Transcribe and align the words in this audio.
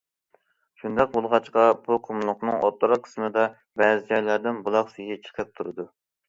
شۇنداق 0.83 1.11
بولغاچقا، 1.17 1.65
بۇ 1.87 1.97
قۇملۇقنىڭ 2.07 2.57
ئوتتۇرا 2.69 2.97
قىسمىدا 3.09 3.45
بەزى 3.83 4.01
جايلاردىن 4.09 4.59
بۇلاق 4.65 4.91
سۈيى 4.97 5.21
چىقىپ 5.29 5.55
تۇرىدۇ. 5.61 5.89